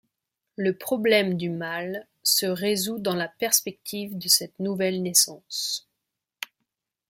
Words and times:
Le 0.55 0.75
problème 0.75 1.35
du 1.37 1.51
mal 1.51 2.07
se 2.23 2.47
résout 2.47 2.97
dans 2.97 3.13
la 3.13 3.27
perspective 3.27 4.17
de 4.17 4.27
cette 4.29 4.57
nouvelle 4.57 5.03
naissance. 5.03 5.87